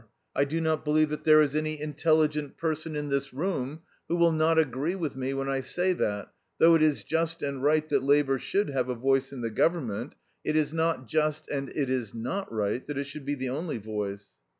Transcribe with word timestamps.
I 0.35 0.45
do 0.45 0.59
not 0.59 0.83
believe 0.83 1.09
that 1.11 1.25
there 1.25 1.43
is 1.43 1.53
any 1.53 1.79
intelligent 1.79 2.57
person 2.57 2.95
in 2.95 3.09
this 3.09 3.31
room 3.31 3.83
who 4.07 4.15
will 4.15 4.31
not 4.31 4.57
agree 4.57 4.95
with 4.95 5.15
me 5.15 5.35
when 5.35 5.47
I 5.47 5.61
say 5.61 5.93
that, 5.93 6.31
though 6.57 6.73
it 6.73 6.81
is 6.81 7.03
just 7.03 7.43
and 7.43 7.61
right 7.61 7.87
that 7.89 8.01
Labour 8.01 8.39
should 8.39 8.71
have 8.71 8.89
a 8.89 8.95
voice 8.95 9.31
in 9.31 9.41
the 9.41 9.51
government, 9.51 10.15
it 10.43 10.55
is 10.55 10.73
not 10.73 11.05
just 11.07 11.47
and 11.49 11.69
it 11.69 11.91
is 11.91 12.15
not 12.15 12.51
right 12.51 12.83
that 12.87 12.97
it 12.97 13.03
should 13.03 13.25
be 13.27 13.35
the 13.35 13.49
only 13.49 13.77
voice. 13.77 14.29